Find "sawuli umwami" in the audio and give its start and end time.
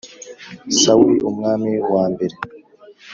0.79-1.69